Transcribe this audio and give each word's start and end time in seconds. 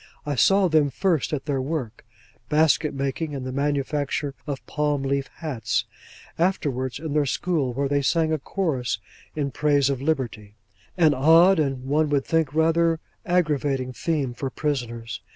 I 0.25 0.33
saw 0.33 0.67
them 0.67 0.89
first 0.89 1.31
at 1.31 1.45
their 1.45 1.61
work 1.61 2.07
(basket 2.49 2.91
making, 2.91 3.35
and 3.35 3.45
the 3.45 3.51
manufacture 3.51 4.33
of 4.47 4.65
palm 4.65 5.03
leaf 5.03 5.27
hats), 5.35 5.85
afterwards 6.39 6.97
in 6.97 7.13
their 7.13 7.27
school, 7.27 7.71
where 7.73 7.87
they 7.87 8.01
sang 8.01 8.33
a 8.33 8.39
chorus 8.39 8.97
in 9.35 9.51
praise 9.51 9.91
of 9.91 10.01
Liberty: 10.01 10.55
an 10.97 11.13
odd, 11.13 11.59
and, 11.59 11.83
one 11.85 12.09
would 12.09 12.25
think, 12.25 12.55
rather 12.55 12.99
aggravating, 13.27 13.93
theme 13.93 14.33
for 14.33 14.49
prisoners. 14.49 15.21